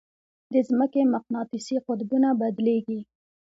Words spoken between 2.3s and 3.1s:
بدلېږي.